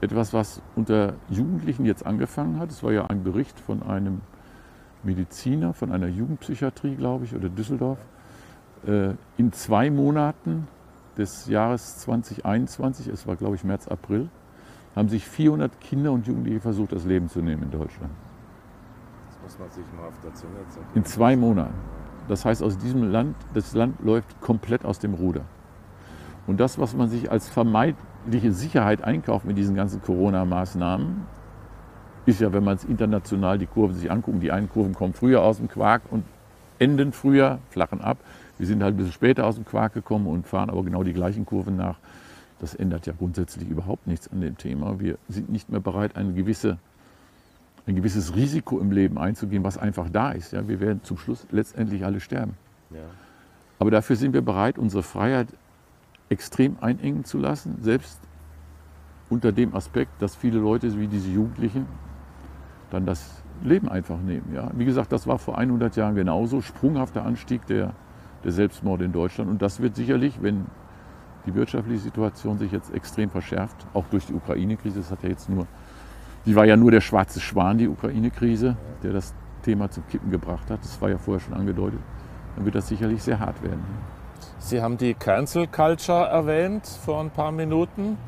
[0.00, 2.70] Etwas, was unter Jugendlichen jetzt angefangen hat.
[2.70, 4.20] Es war ja ein Bericht von einem
[5.02, 7.98] Mediziner, von einer Jugendpsychiatrie, glaube ich, oder Düsseldorf.
[8.86, 10.68] Äh, in zwei Monaten
[11.16, 14.28] des Jahres 2021, es war, glaube ich, März, April,
[14.94, 18.12] haben sich 400 Kinder und Jugendliche versucht, das Leben zu nehmen in Deutschland.
[19.28, 20.90] Das muss man sich mal auf der Zunge zergehen.
[20.94, 21.74] In zwei Monaten.
[22.28, 25.42] Das heißt, aus diesem Land, das Land läuft komplett aus dem Ruder.
[26.46, 27.48] Und das, was man sich als
[28.28, 31.26] vermeidliche Sicherheit einkauft mit diesen ganzen Corona-Maßnahmen,
[32.26, 35.42] ist ja, wenn man es international die Kurven sich anguckt, die einen Kurven kommen früher
[35.42, 36.24] aus dem Quark und
[36.78, 38.18] enden früher, flachen ab.
[38.58, 41.14] Wir sind halt ein bisschen später aus dem Quark gekommen und fahren aber genau die
[41.14, 41.96] gleichen Kurven nach.
[42.60, 45.00] Das ändert ja grundsätzlich überhaupt nichts an dem Thema.
[45.00, 46.78] Wir sind nicht mehr bereit, eine gewisse
[47.86, 50.52] ein gewisses Risiko im Leben einzugehen, was einfach da ist.
[50.52, 52.52] Ja, wir werden zum Schluss letztendlich alle sterben.
[52.90, 52.98] Ja.
[53.78, 55.48] Aber dafür sind wir bereit, unsere Freiheit
[56.28, 58.20] extrem einengen zu lassen, selbst
[59.30, 61.86] unter dem Aspekt, dass viele Leute wie diese Jugendlichen
[62.90, 64.54] dann das Leben einfach nehmen.
[64.54, 64.70] Ja.
[64.74, 67.92] Wie gesagt, das war vor 100 Jahren genauso, sprunghafter Anstieg der,
[68.44, 69.50] der Selbstmorde in Deutschland.
[69.50, 70.66] Und das wird sicherlich, wenn
[71.44, 75.48] die wirtschaftliche Situation sich jetzt extrem verschärft, auch durch die Ukraine-Krise, das hat ja jetzt
[75.48, 75.66] nur
[76.48, 80.70] die war ja nur der schwarze Schwan, die Ukraine-Krise, der das Thema zum Kippen gebracht
[80.70, 80.80] hat.
[80.82, 82.00] Das war ja vorher schon angedeutet.
[82.56, 83.82] Dann wird das sicherlich sehr hart werden.
[84.60, 88.18] Sie haben die Cancel Culture erwähnt vor ein paar Minuten.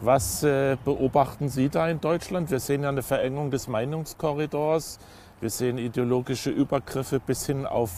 [0.00, 2.50] Was äh, beobachten Sie da in Deutschland?
[2.50, 4.98] Wir sehen ja eine Verengung des Meinungskorridors.
[5.40, 7.90] Wir sehen ideologische Übergriffe bis hin auf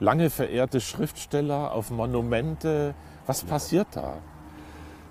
[0.00, 2.94] lange verehrte Schriftsteller, auf Monumente.
[3.26, 4.14] Was passiert da?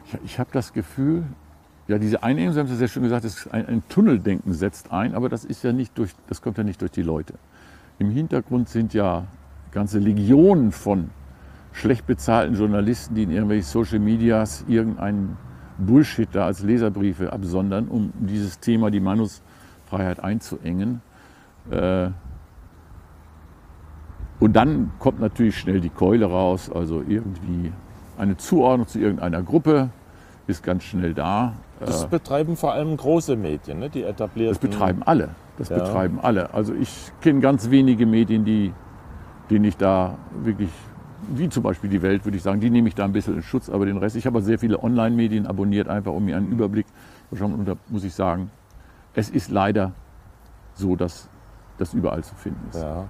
[0.06, 1.24] Ich, ich habe das Gefühl,
[1.88, 5.16] ja, diese Einengung, Sie haben es sehr schön gesagt, ist ein, ein, Tunneldenken setzt ein,
[5.16, 7.36] aber das ist ja nicht durch, das kommt ja nicht durch die Leute.
[8.00, 9.26] Im Hintergrund sind ja
[9.72, 11.10] ganze Legionen von
[11.76, 15.38] schlecht bezahlten Journalisten, die in irgendwelchen Social Medias irgendeinen
[15.78, 21.02] Bullshit da als Leserbriefe absondern, um dieses Thema, die Meinungsfreiheit einzuengen.
[21.70, 22.10] Äh,
[24.40, 27.72] und dann kommt natürlich schnell die Keule raus, also irgendwie
[28.18, 29.90] eine Zuordnung zu irgendeiner Gruppe
[30.48, 31.54] ist ganz schnell da.
[31.80, 33.90] Das äh, betreiben vor allem große Medien, ne?
[33.90, 34.54] die etablierten.
[34.54, 35.30] Das betreiben alle.
[35.58, 35.78] Das ja.
[35.78, 36.54] betreiben alle.
[36.54, 38.74] Also ich kenne ganz wenige Medien, die,
[39.50, 40.70] denen ich da wirklich,
[41.30, 43.44] wie zum Beispiel die Welt, würde ich sagen, die nehme ich da ein bisschen in
[43.44, 44.16] Schutz, aber den Rest.
[44.16, 46.86] Ich habe sehr viele Online-Medien abonniert, einfach um mir einen Überblick
[47.30, 47.54] zu schauen.
[47.54, 48.52] Und da muss ich sagen,
[49.14, 49.94] es ist leider
[50.74, 51.30] so, dass
[51.78, 52.82] das überall zu finden ist.
[52.82, 53.06] Ja.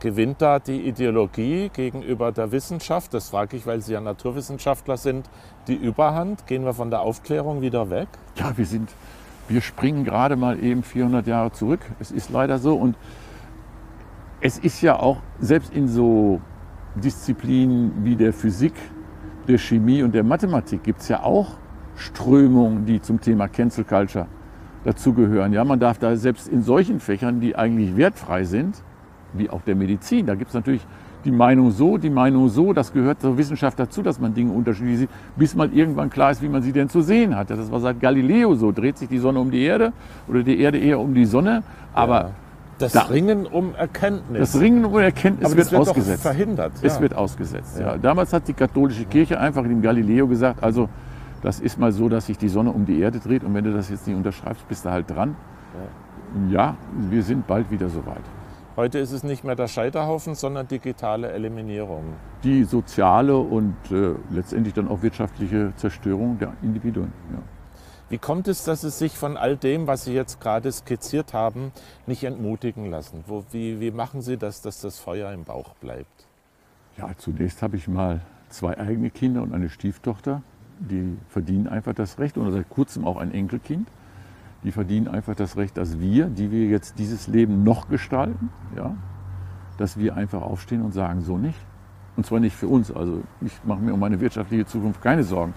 [0.00, 3.14] Gewinnt da die Ideologie gegenüber der Wissenschaft?
[3.14, 5.30] Das frage ich, weil Sie ja Naturwissenschaftler sind.
[5.68, 6.46] Die Überhand?
[6.48, 8.08] Gehen wir von der Aufklärung wieder weg?
[8.34, 8.92] Ja, wir sind,
[9.46, 11.80] wir springen gerade mal eben 400 Jahre zurück.
[12.00, 12.74] Es ist leider so.
[12.74, 12.96] Und
[14.40, 16.40] es ist ja auch, selbst in so
[16.94, 18.74] Disziplinen wie der Physik,
[19.48, 21.56] der Chemie und der Mathematik gibt es ja auch
[21.96, 24.26] Strömungen, die zum Thema Cancel Culture
[24.84, 25.52] dazugehören.
[25.52, 28.82] Ja, man darf da selbst in solchen Fächern, die eigentlich wertfrei sind,
[29.32, 30.86] wie auch der Medizin, da gibt es natürlich
[31.24, 34.98] die Meinung so, die Meinung so, das gehört zur Wissenschaft dazu, dass man Dinge unterschiedlich
[34.98, 37.50] sieht, bis mal irgendwann klar ist, wie man sie denn zu sehen hat.
[37.50, 39.92] Das war seit Galileo so, dreht sich die Sonne um die Erde
[40.26, 41.62] oder die Erde eher um die Sonne,
[41.94, 42.30] aber Ja.
[42.78, 44.52] Das Da- Ringen um Erkenntnis.
[44.52, 46.22] das Ringen um Erkenntnis Aber wird, wird doch ausgesetzt.
[46.22, 46.72] verhindert.
[46.82, 47.00] Es ja.
[47.00, 47.78] wird ausgesetzt.
[47.78, 47.92] Ja.
[47.92, 47.98] Ja.
[47.98, 50.88] Damals hat die katholische Kirche einfach dem Galileo gesagt, also
[51.42, 53.72] das ist mal so, dass sich die Sonne um die Erde dreht und wenn du
[53.72, 55.36] das jetzt nicht unterschreibst, bist du halt dran.
[56.50, 56.76] Ja,
[57.10, 58.22] wir sind bald wieder soweit.
[58.74, 62.04] Heute ist es nicht mehr der Scheiterhaufen, sondern digitale Eliminierung.
[62.42, 67.12] Die soziale und äh, letztendlich dann auch wirtschaftliche Zerstörung der Individuen.
[67.32, 67.38] Ja.
[68.12, 71.72] Wie kommt es, dass Sie sich von all dem, was Sie jetzt gerade skizziert haben,
[72.06, 73.24] nicht entmutigen lassen?
[73.26, 76.26] Wo, wie, wie machen Sie das, dass das Feuer im Bauch bleibt?
[76.98, 78.20] Ja, zunächst habe ich mal
[78.50, 80.42] zwei eigene Kinder und eine Stieftochter.
[80.78, 83.88] Die verdienen einfach das Recht und seit kurzem auch ein Enkelkind.
[84.62, 88.94] Die verdienen einfach das Recht, dass wir, die wir jetzt dieses Leben noch gestalten, ja,
[89.78, 91.58] dass wir einfach aufstehen und sagen, so nicht.
[92.18, 92.92] Und zwar nicht für uns.
[92.92, 95.54] Also ich mache mir um meine wirtschaftliche Zukunft keine Sorgen.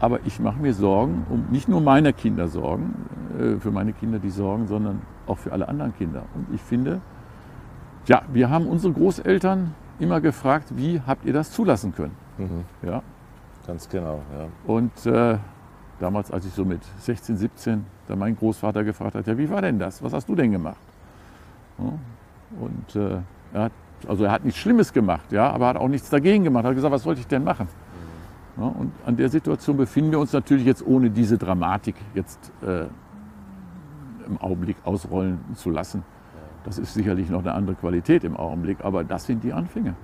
[0.00, 2.94] Aber ich mache mir Sorgen um nicht nur meine Kinder Sorgen,
[3.38, 6.22] äh, für meine Kinder die Sorgen, sondern auch für alle anderen Kinder.
[6.34, 7.00] Und ich finde,
[8.06, 12.14] ja, wir haben unsere Großeltern immer gefragt, wie habt ihr das zulassen können?
[12.82, 13.02] Ja,
[13.66, 14.22] Ganz genau.
[14.32, 14.46] Ja.
[14.72, 15.36] und äh,
[15.98, 19.60] damals, als ich so mit 16, 17, da mein Großvater gefragt hat, ja, wie war
[19.60, 20.02] denn das?
[20.02, 20.78] Was hast du denn gemacht?
[21.78, 21.92] Ja,
[22.60, 23.18] und äh,
[23.52, 23.72] er hat,
[24.06, 26.64] also er hat nichts Schlimmes gemacht, ja, aber er hat auch nichts dagegen gemacht.
[26.64, 27.68] Er hat gesagt, was sollte ich denn machen?
[28.58, 32.86] Ja, und an der Situation befinden wir uns natürlich jetzt ohne diese Dramatik jetzt äh,
[34.26, 36.02] im Augenblick ausrollen zu lassen.
[36.64, 39.94] Das ist sicherlich noch eine andere Qualität im Augenblick, aber das sind die Anfänge.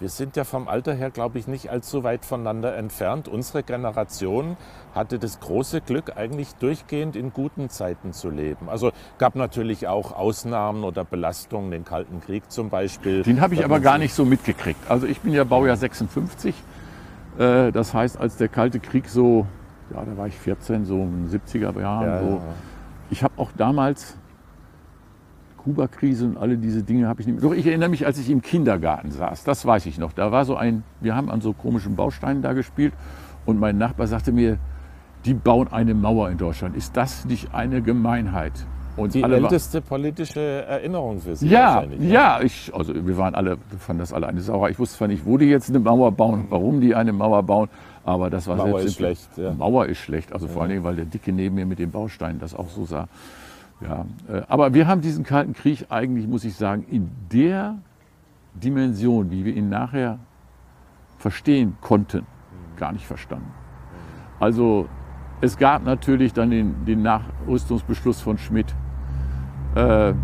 [0.00, 3.26] Wir sind ja vom Alter her, glaube ich, nicht allzu weit voneinander entfernt.
[3.26, 4.56] Unsere Generation
[4.94, 8.68] hatte das große Glück, eigentlich durchgehend in guten Zeiten zu leben.
[8.68, 13.24] Also gab natürlich auch Ausnahmen oder Belastungen, den Kalten Krieg zum Beispiel.
[13.24, 14.88] Den habe ich aber gar nicht so mitgekriegt.
[14.88, 16.54] Also ich bin ja Baujahr 56.
[17.38, 19.46] Äh, Das heißt, als der Kalte Krieg so,
[19.94, 22.06] ja, da war ich 14, so in den 70er Jahren.
[22.06, 22.26] Ja, so.
[22.26, 22.40] ja.
[23.10, 24.18] Ich habe auch damals
[25.58, 27.42] Kuba-Krise und alle diese Dinge habe ich nicht.
[27.42, 29.44] Doch ich erinnere mich, als ich im Kindergarten saß.
[29.44, 30.12] Das weiß ich noch.
[30.12, 32.92] Da war so ein, wir haben an so komischen Bausteinen da gespielt
[33.46, 34.58] und mein Nachbar sagte mir,
[35.24, 36.76] die bauen eine Mauer in Deutschland.
[36.76, 38.52] Ist das nicht eine Gemeinheit?
[38.98, 42.00] Und Die alle älteste politische Erinnerung für Sie ja, wahrscheinlich.
[42.00, 42.12] ne?
[42.12, 44.70] ja, ich, also wir waren alle, fanden das alle eine Sauerei.
[44.70, 47.68] Ich wusste zwar nicht, wo die jetzt eine Mauer bauen, warum die eine Mauer bauen,
[48.04, 49.52] aber das war Mauer selbst ist schlecht, ja.
[49.52, 52.40] Mauer ist schlecht, also vor allen Dingen, weil der Dicke neben mir mit den Bausteinen
[52.40, 53.08] das auch so sah.
[53.80, 57.76] Ja, äh, aber wir haben diesen Kalten Krieg eigentlich, muss ich sagen, in der
[58.54, 60.18] Dimension, wie wir ihn nachher
[61.18, 62.26] verstehen konnten,
[62.76, 63.52] gar nicht verstanden.
[64.40, 64.88] Also
[65.40, 68.74] es gab natürlich dann den, den Nachrüstungsbeschluss von Schmidt,
[69.78, 70.14] äh,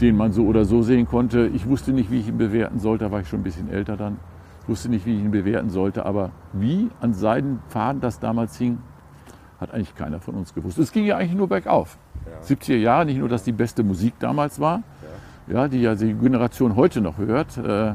[0.00, 1.48] den man so oder so sehen konnte.
[1.48, 3.96] Ich wusste nicht, wie ich ihn bewerten sollte, da war ich schon ein bisschen älter
[3.96, 4.18] dann.
[4.62, 8.78] Ich wusste nicht, wie ich ihn bewerten sollte, aber wie an Seidenfaden das damals hing,
[9.60, 10.78] hat eigentlich keiner von uns gewusst.
[10.78, 11.98] Es ging ja eigentlich nur bergauf.
[12.44, 14.82] 70er Jahre, nicht nur, dass die beste Musik damals war,
[15.48, 15.68] ja.
[15.68, 17.58] die ja die Generation heute noch hört.
[17.58, 17.94] Äh,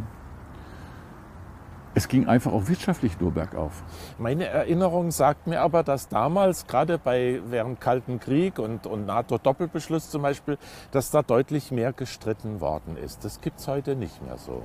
[1.98, 3.84] es ging einfach auch wirtschaftlich nur bergauf.
[4.20, 10.12] Meine Erinnerung sagt mir aber, dass damals, gerade bei während Kalten Krieg und, und NATO-Doppelbeschluss
[10.12, 10.60] zum Beispiel,
[10.92, 13.26] dass da deutlich mehr gestritten worden ist.
[13.26, 14.62] Das gibt es heute nicht mehr so.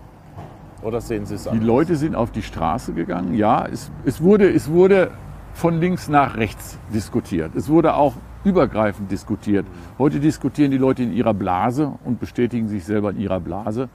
[0.83, 1.67] Oder sehen Sie es Die anders?
[1.67, 3.33] Leute sind auf die Straße gegangen.
[3.33, 5.11] Ja, es, es, wurde, es wurde
[5.55, 7.55] von links nach rechts diskutiert.
[7.55, 8.13] Es wurde auch
[8.45, 9.65] übergreifend diskutiert.
[9.99, 13.89] Heute diskutieren die Leute in ihrer Blase und bestätigen sich selber in ihrer Blase.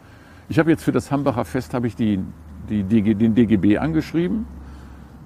[0.50, 2.24] Ich habe jetzt für das Hambacher Fest habe ich die,
[2.70, 4.46] die DG, den DGB angeschrieben,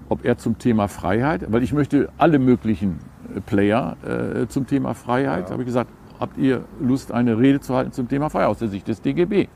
[0.09, 2.99] ob er zum Thema Freiheit, weil ich möchte alle möglichen
[3.35, 7.73] äh, Player äh, zum Thema Freiheit, habe ich gesagt, habt ihr Lust, eine Rede zu
[7.75, 9.47] halten zum Thema Freiheit aus der Sicht des DGB?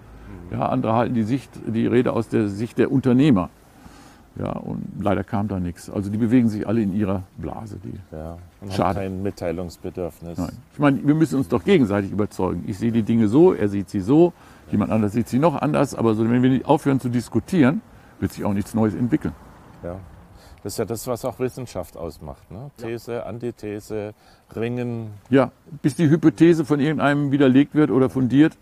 [0.52, 3.50] Ja, andere halten die, Sicht, die Rede aus der Sicht der Unternehmer.
[4.38, 5.90] Ja, und leider kam da nichts.
[5.90, 7.78] Also die bewegen sich alle in ihrer Blase.
[7.84, 9.00] Die, Ja, und Schade.
[9.00, 10.38] haben kein Mitteilungsbedürfnis.
[10.38, 10.50] nein.
[10.74, 12.64] Ich meine, wir müssen uns doch gegenseitig überzeugen.
[12.68, 14.34] Ich sehe die Dinge so, er sieht sie so,
[14.72, 15.96] jemand anders sieht sie noch anders.
[15.96, 17.82] Aber so, wenn wir nicht aufhören zu diskutieren,
[18.20, 19.34] wird sich auch nichts Neues entwickeln.
[19.84, 19.98] Ja.
[20.64, 22.50] Das ist ja das, was auch Wissenschaft ausmacht.
[22.50, 22.72] Ne?
[22.78, 24.16] These, Antithese,
[24.56, 25.12] Ringen.
[25.30, 25.52] Ja,
[25.84, 28.58] bis die Hypothese von irgendeinem widerlegt wird oder fundiert,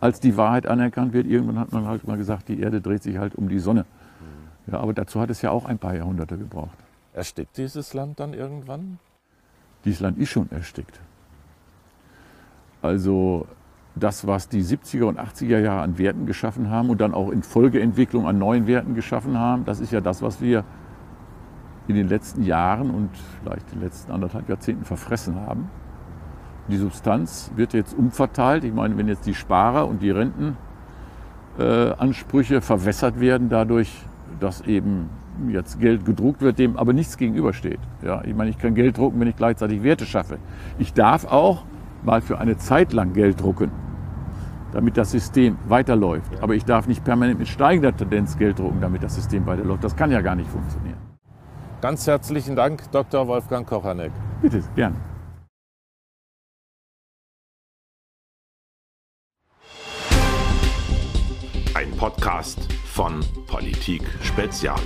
[0.00, 1.26] als die Wahrheit anerkannt wird.
[1.26, 3.84] Irgendwann hat man halt mal gesagt, die Erde dreht sich halt um die Sonne.
[4.66, 6.78] Ja, aber dazu hat es ja auch ein paar Jahrhunderte gebraucht.
[7.12, 8.98] Erstickt dieses Land dann irgendwann?
[9.84, 11.00] Dieses Land ist schon erstickt.
[12.80, 13.46] Also
[13.94, 17.42] das, was die 70er und 80er Jahre an Werten geschaffen haben und dann auch in
[17.42, 20.64] Folgeentwicklung an neuen Werten geschaffen haben, das ist ja das, was wir
[21.88, 25.68] in den letzten Jahren und vielleicht den letzten anderthalb Jahrzehnten verfressen haben.
[26.68, 28.62] Die Substanz wird jetzt umverteilt.
[28.64, 30.12] Ich meine, wenn jetzt die Sparer und die
[31.58, 33.92] Rentenansprüche äh, verwässert werden dadurch,
[34.38, 35.10] dass eben
[35.48, 37.80] jetzt Geld gedruckt wird, dem aber nichts gegenübersteht.
[38.02, 40.38] Ja, ich meine, ich kann Geld drucken, wenn ich gleichzeitig Werte schaffe.
[40.78, 41.64] Ich darf auch
[42.02, 43.70] mal für eine Zeit lang Geld drucken,
[44.72, 46.42] damit das System weiterläuft.
[46.42, 49.84] Aber ich darf nicht permanent mit steigender Tendenz Geld drucken, damit das System weiterläuft.
[49.84, 50.98] Das kann ja gar nicht funktionieren.
[51.80, 53.26] Ganz herzlichen Dank, Dr.
[53.26, 54.12] Wolfgang Kochanek.
[54.40, 54.96] Bitte, gern.
[61.74, 64.78] Ein Podcast von Politik Spezial.